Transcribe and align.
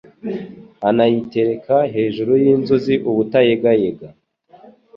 anayitereka 0.89 1.75
hejuru 1.93 2.31
y’inzuzi 2.43 2.95
ubutayegayega 3.09 4.07